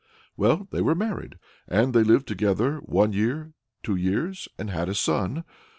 Well, 0.35 0.67
they 0.71 0.81
were 0.81 0.95
married, 0.95 1.37
and 1.67 1.93
they 1.93 2.03
lived 2.03 2.27
together 2.27 2.77
one 2.79 3.13
year, 3.13 3.53
two 3.83 3.95
years, 3.97 4.47
and 4.57 4.71
had 4.71 4.89
a 4.89 4.95
son. 4.95 5.43